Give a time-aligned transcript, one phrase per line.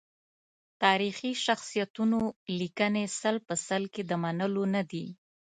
[0.83, 2.19] تاریخي شخصیتونو
[2.59, 5.05] لیکنې سل په سل کې د منلو ندي.